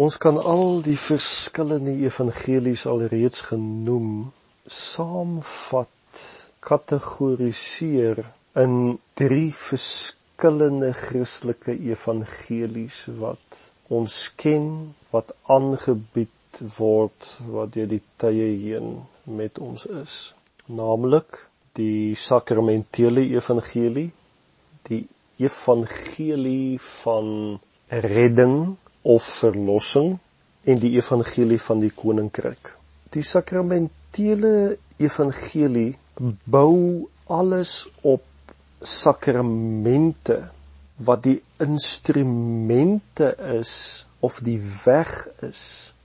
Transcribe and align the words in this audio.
Ons 0.00 0.16
kan 0.16 0.38
al 0.38 0.78
die 0.80 0.96
verskillende 0.96 1.92
evangelies 2.08 2.86
alreeds 2.88 3.42
genoem 3.50 4.30
saamvat, 4.64 6.22
kategoriseer 6.64 8.22
in 8.62 8.96
drie 9.20 9.50
verskillende 9.52 10.94
Christelike 10.96 11.76
evangelies 11.92 13.02
wat 13.20 13.60
ons 13.92 14.16
ken, 14.40 14.72
wat 15.12 15.36
aangebied 15.52 16.64
word 16.78 17.30
wat 17.52 17.76
deur 17.76 17.92
die 17.92 18.02
tye 18.24 18.50
heen 18.64 19.00
met 19.28 19.60
ons 19.60 19.84
is. 20.00 20.18
Naamlik 20.80 21.44
die 21.76 22.16
sakramentele 22.16 23.28
evangelie, 23.36 24.10
die 24.88 25.04
evangelie 25.44 26.78
van 27.04 27.34
redding 27.90 28.78
of 29.02 29.24
verlossing 29.24 30.18
en 30.64 30.78
die 30.78 30.92
evangelie 30.98 31.60
van 31.60 31.80
die 31.80 31.92
koninkryk. 31.94 32.74
Die 33.14 33.24
sakramentele 33.26 34.78
evangelie 35.00 35.96
bou 36.44 37.08
alles 37.30 37.88
op 38.02 38.24
sakramente 38.80 40.40
wat 41.00 41.22
die 41.24 41.38
instrumente 41.64 43.32
is 43.60 44.04
of 44.20 44.40
die 44.44 44.60
weg 44.84 45.12
is 45.46 45.62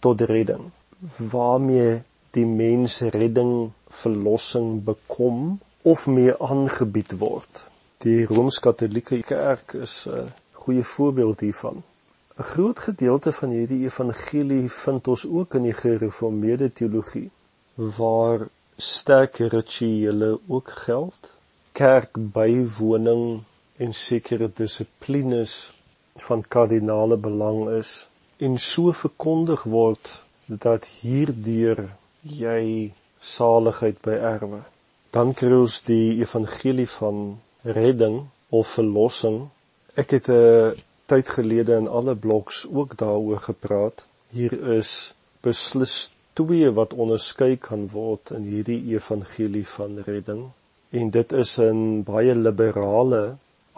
tot 0.00 0.22
redding 0.30 0.70
waarmee 1.16 2.02
die 2.36 2.46
mens 2.46 3.00
redding 3.00 3.72
verlossing 4.02 4.84
bekom 4.84 5.58
of 5.82 6.06
mee 6.06 6.34
aangebied 6.42 7.18
word. 7.18 7.66
Die 8.02 8.26
Rooms-Katolieke 8.26 9.22
Kerk 9.22 9.74
is 9.74 10.06
'n 10.06 10.32
goeie 10.52 10.84
voorbeeld 10.84 11.40
hiervan. 11.40 11.82
'n 12.38 12.42
Groot 12.42 12.78
gedeelte 12.78 13.32
van 13.32 13.50
hierdie 13.50 13.84
evangelie 13.88 14.70
vind 14.70 15.06
ons 15.08 15.22
ook 15.26 15.54
in 15.58 15.62
die 15.66 15.76
gereformeerde 15.76 16.66
teologie 16.80 17.30
waar 17.98 18.42
sterk 18.76 19.38
rituele 19.54 20.28
ook 20.46 20.70
geld, 20.84 21.30
kerkbywoning 21.72 23.24
en 23.76 23.94
sekere 24.00 24.50
dissiplines 24.60 25.54
van 26.26 26.44
kardinale 26.56 27.16
belang 27.16 27.62
is 27.78 27.92
en 28.48 28.58
so 28.58 28.92
verkondig 28.92 29.64
word 29.76 30.10
dat 30.46 30.84
hierdeur 31.00 31.80
jy 32.20 32.92
saligheid 33.18 34.00
beerwe. 34.04 34.60
Dan 35.10 35.32
kry 35.40 35.56
ons 35.56 35.78
die 35.88 36.18
evangelie 36.20 36.88
van 36.98 37.22
redding 37.78 38.26
of 38.48 38.74
verlossing. 38.76 39.46
Ek 39.96 40.12
het 40.18 40.28
'n 40.28 40.76
tyd 41.06 41.28
gelede 41.38 41.76
in 41.76 41.88
alle 41.88 42.16
bloks 42.16 42.66
ook 42.72 42.96
daaroor 42.96 43.40
gepraat. 43.40 44.06
Hier 44.30 44.52
is 44.76 45.14
beslis 45.40 46.12
twee 46.36 46.70
wat 46.76 46.92
onderskei 46.92 47.56
kan 47.56 47.88
word 47.92 48.30
in 48.36 48.44
hierdie 48.50 48.80
evangelie 48.92 49.66
van 49.76 49.98
redding 50.08 50.42
en 51.00 51.10
dit 51.10 51.32
is 51.32 51.52
'n 51.60 52.02
baie 52.10 52.34
liberale 52.34 53.22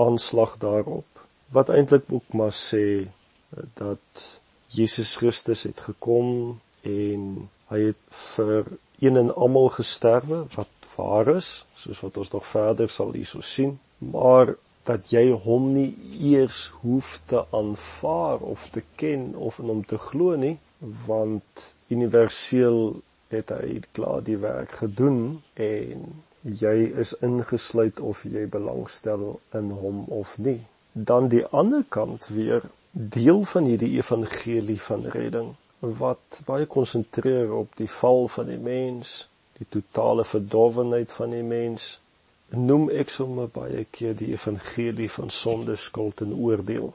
aanslag 0.06 0.56
daarop 0.64 1.22
wat 1.56 1.68
eintlik 1.68 2.04
ook 2.16 2.32
maar 2.40 2.56
sê 2.70 3.08
dat 3.82 4.24
Jesus 4.78 5.16
Christus 5.16 5.62
het 5.62 5.80
gekom 5.80 6.60
en 6.82 7.22
hy 7.70 7.80
het 7.90 8.02
vir 8.36 8.66
een 8.98 9.16
en 9.22 9.34
almal 9.34 9.68
gesterwe 9.68 10.44
wat 10.56 10.74
waar 10.96 11.28
is 11.36 11.66
soos 11.74 12.00
wat 12.00 12.16
ons 12.16 12.30
nog 12.30 12.46
verder 12.46 12.90
sal 12.90 13.12
hierso 13.12 13.40
sien 13.40 13.78
maar 13.98 14.54
dat 14.88 15.12
jy 15.12 15.24
hom 15.46 15.72
nie 15.74 15.90
eers 16.32 16.62
hoef 16.82 17.18
te 17.30 17.44
aanvaar 17.60 18.44
of 18.54 18.68
te 18.74 18.82
ken 19.00 19.34
of 19.48 19.58
in 19.62 19.72
hom 19.72 19.84
te 19.84 19.98
glo 20.08 20.36
nie 20.46 20.56
want 21.06 21.74
universeel 21.92 22.80
het 23.32 23.52
hy 23.52 23.80
klaar 23.92 24.22
die 24.24 24.38
werk 24.40 24.72
gedoen 24.80 25.20
en 25.68 26.08
jy 26.42 26.74
is 27.02 27.12
ingesluit 27.24 28.00
of 28.00 28.24
jy 28.24 28.46
belangstel 28.48 29.40
in 29.58 29.70
hom 29.82 30.04
of 30.14 30.36
nie. 30.38 30.60
Dan 30.92 31.28
die 31.28 31.44
ander 31.44 31.84
kant 31.88 32.28
weer 32.32 32.64
deel 32.92 33.44
van 33.44 33.68
hierdie 33.68 33.96
evangelie 33.98 34.80
van 34.80 35.04
redding 35.14 35.54
wat 35.80 36.40
baie 36.46 36.66
konsentreer 36.66 37.52
op 37.54 37.76
die 37.78 37.90
val 37.90 38.26
van 38.28 38.48
die 38.50 38.58
mens, 38.58 39.28
die 39.58 39.66
totale 39.70 40.24
verdorwenheid 40.24 41.12
van 41.12 41.34
die 41.34 41.44
mens. 41.46 41.98
Noem 42.56 42.88
ek 42.90 43.10
sommer 43.12 43.48
baie 43.52 43.84
keer 43.92 44.14
die 44.16 44.30
evangelie 44.32 45.10
van 45.12 45.30
sonde, 45.30 45.76
skuld 45.76 46.22
en 46.24 46.32
oordeel 46.32 46.94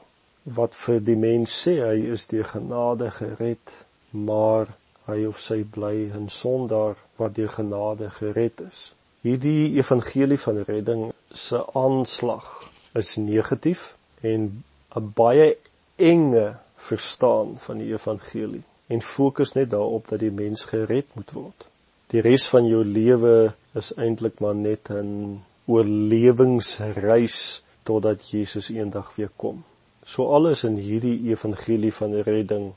wat 0.56 0.74
vir 0.74 0.98
die 1.00 1.16
mens 1.16 1.52
sê 1.64 1.76
hy 1.80 2.00
is 2.14 2.26
deur 2.28 2.48
genade 2.50 3.10
gered, 3.16 3.76
maar 4.10 4.66
hy 5.06 5.24
of 5.28 5.38
sy 5.40 5.62
bly 5.76 6.10
'n 6.10 6.28
sondaar 6.28 6.98
wat 7.16 7.36
deur 7.36 7.48
genade 7.48 8.10
gered 8.18 8.60
is. 8.66 8.92
Hierdie 9.22 9.76
evangelie 9.78 10.38
van 10.38 10.58
redding 10.68 11.12
se 11.32 11.62
aanslag 11.72 12.50
is 12.92 13.16
negatief 13.16 13.96
en 14.20 14.64
'n 14.96 15.12
baie 15.14 15.56
enge 15.96 16.46
verstaan 16.76 17.56
van 17.58 17.78
die 17.78 17.92
evangelie 17.92 18.64
en 18.88 19.00
fokus 19.00 19.52
net 19.54 19.70
daarop 19.70 20.08
dat 20.08 20.20
die 20.20 20.30
mens 20.30 20.62
gered 20.62 21.06
moet 21.14 21.30
word. 21.32 21.66
Die 22.12 22.20
res 22.20 22.48
van 22.48 22.66
jou 22.66 22.84
lewe 22.84 23.54
is 23.74 23.90
eintlik 23.98 24.38
maar 24.42 24.54
net 24.54 24.90
'n 24.90 25.42
oorlewingsreis 25.66 27.62
totdat 27.82 28.28
Jesus 28.30 28.68
eendag 28.68 29.14
weer 29.16 29.30
kom. 29.36 29.64
So 30.04 30.28
alles 30.36 30.64
in 30.64 30.76
hierdie 30.76 31.18
evangelie 31.30 31.94
van 31.94 32.14
redding 32.14 32.72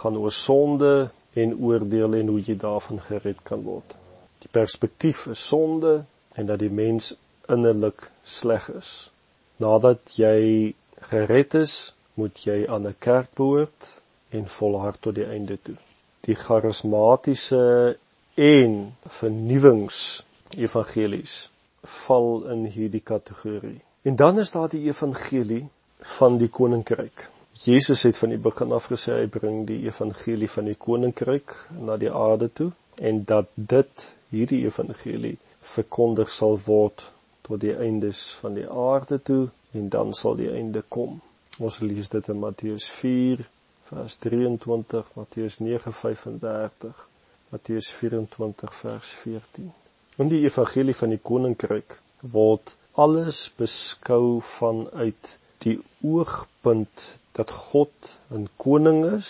gaan 0.00 0.16
oor 0.16 0.32
sonde 0.32 1.10
en 1.32 1.56
oordeel 1.58 2.14
en 2.14 2.26
hoe 2.26 2.40
jy 2.40 2.56
daarvan 2.56 3.00
gered 3.00 3.42
kan 3.42 3.62
word. 3.62 3.94
Die 4.38 4.50
perspektief 4.50 5.26
is 5.26 5.46
sonde 5.48 6.04
en 6.34 6.46
dat 6.46 6.58
die 6.58 6.70
mens 6.70 7.14
innerlik 7.48 8.10
sleg 8.22 8.70
is. 8.70 9.10
Nadat 9.56 10.14
jy 10.14 10.74
gered 11.10 11.54
is, 11.54 11.94
moet 12.14 12.44
jy 12.44 12.66
aan 12.66 12.86
'n 12.86 12.96
kerk 12.98 13.34
behoort 13.34 14.00
en 14.30 14.48
volhard 14.48 15.02
tot 15.02 15.14
die 15.14 15.26
einde 15.26 15.58
toe. 15.62 15.76
Die 16.20 16.34
charismatiese 16.34 17.96
en 18.34 18.94
vernuwings 19.06 20.24
evangelies 20.56 21.50
val 21.82 22.44
in 22.52 22.64
hierdie 22.64 23.02
kategorie. 23.04 23.80
En 24.02 24.16
dan 24.16 24.38
is 24.38 24.50
daar 24.50 24.68
die 24.68 24.84
evangelie 24.86 25.66
van 25.98 26.38
die 26.38 26.48
koninkryk. 26.48 27.28
Jesus 27.52 28.02
het 28.02 28.18
van 28.18 28.28
die 28.28 28.38
begin 28.38 28.72
af 28.72 28.86
gesê 28.92 29.18
hy 29.18 29.26
bring 29.26 29.66
die 29.66 29.80
evangelie 29.86 30.48
van 30.50 30.70
die 30.70 30.76
koninkryk 30.78 31.54
na 31.82 31.96
die 31.96 32.12
aarde 32.12 32.52
toe 32.52 32.70
en 33.10 33.24
dat 33.24 33.50
dit 33.54 34.04
hierdie 34.30 34.64
evangelie 34.64 35.36
verkondig 35.74 36.30
sal 36.30 36.58
word 36.66 37.08
tot 37.42 37.60
die 37.60 37.74
eindes 37.74 38.20
van 38.40 38.54
die 38.54 38.68
aarde 38.70 39.18
toe 39.22 39.48
en 39.72 39.88
dan 39.88 40.14
sal 40.14 40.38
die 40.38 40.50
einde 40.52 40.84
kom. 40.88 41.18
Ons 41.58 41.80
lees 41.82 42.12
dit 42.14 42.28
in 42.28 42.38
Matteus 42.38 42.86
4 43.00 43.42
vers 43.88 44.16
23, 44.22 45.10
Matteus 45.16 45.58
9:35, 45.58 47.04
Matteus 47.50 47.90
24 47.98 48.74
vers 48.74 49.12
14. 49.24 49.72
In 50.18 50.30
die 50.32 50.40
evangelie 50.42 50.96
van 50.98 51.12
die 51.14 51.20
koninkryk 51.22 51.94
word 52.34 52.72
alles 52.98 53.44
beskou 53.60 54.40
vanuit 54.42 55.36
die 55.62 55.76
oogpunt 56.02 57.04
dat 57.38 57.52
God 57.54 58.08
'n 58.34 58.48
koning 58.64 58.98
is 59.18 59.28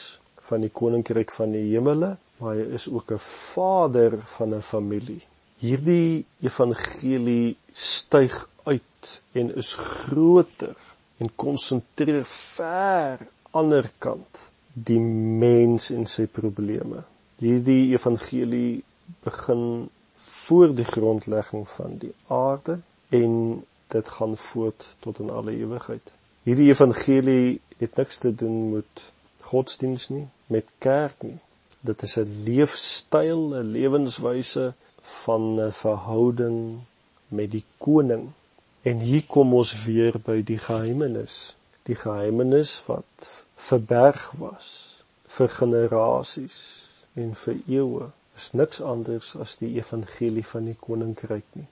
van 0.49 0.65
die 0.65 0.72
koninkryk 0.81 1.34
van 1.38 1.53
die 1.53 1.66
hemele, 1.72 2.16
maar 2.38 2.56
hy 2.56 2.65
is 2.78 2.87
ook 2.88 3.12
'n 3.12 3.21
vader 3.25 4.16
van 4.37 4.54
'n 4.54 4.65
familie. 4.71 5.21
Hierdie 5.60 6.25
evangelie 6.41 7.56
styg 7.72 8.49
uit 8.65 9.20
en 9.32 9.55
is 9.55 9.75
groter 9.75 10.76
en 11.19 11.34
konsentreer 11.37 12.25
ver 12.25 13.28
ander 13.50 13.91
kant 13.99 14.49
die 14.72 15.00
mens 15.44 15.91
en 15.91 16.06
sy 16.06 16.26
probleme. 16.26 17.05
Hierdie 17.44 17.93
evangelie 17.93 18.82
begin 19.25 19.91
voor 20.19 20.75
die 20.75 20.85
grondlegging 20.85 21.69
van 21.69 21.97
die 21.99 22.15
aarde 22.26 22.79
en 23.09 23.65
dit 23.87 24.09
gaan 24.09 24.37
voort 24.37 24.97
tot 24.99 25.19
in 25.19 25.31
alle 25.31 25.56
ewigheid. 25.56 26.12
Hierdie 26.43 26.69
evangelie 26.69 27.61
het 27.76 27.97
niks 27.97 28.19
te 28.19 28.35
doen 28.35 28.73
met 28.73 29.05
godsdiens 29.41 30.09
nie, 30.09 30.26
met 30.47 30.65
kerk 30.79 31.23
nie. 31.23 31.38
Dit 31.81 32.03
is 32.03 32.17
'n 32.19 32.43
leefstyl, 32.44 33.55
'n 33.55 33.70
lewenswyse 33.70 34.75
van 35.00 35.61
'n 35.61 35.73
verhouding 35.73 36.79
met 37.29 37.50
die 37.50 37.65
koning. 37.79 38.31
En 38.82 38.99
hier 38.99 39.25
kom 39.26 39.55
ons 39.55 39.85
weer 39.85 40.15
by 40.25 40.43
die 40.43 40.59
geheimenis, 40.59 41.56
die 41.82 41.94
geheimenis 41.94 42.82
wat 42.87 43.44
verberg 43.55 44.32
was 44.38 44.97
vir 45.26 45.49
generasies 45.49 46.59
en 47.15 47.35
vir 47.35 47.56
eeue. 47.67 48.06
Is 48.38 48.52
niks 48.55 48.81
anders 48.81 49.35
as 49.44 49.56
die 49.58 49.73
evangelie 49.76 50.44
van 50.46 50.69
die 50.70 50.76
koninkryk 50.88 51.46
nie. 51.58 51.67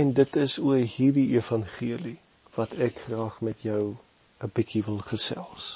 En 0.00 0.12
dit 0.12 0.36
is 0.36 0.58
oor 0.58 0.82
hierdie 0.94 1.30
evangelie 1.36 2.18
wat 2.56 2.74
ek 2.86 2.98
graag 3.06 3.40
met 3.46 3.62
jou 3.66 3.96
'n 4.44 4.50
bietjie 4.58 4.82
wil 4.88 5.00
gesels. 5.12 5.70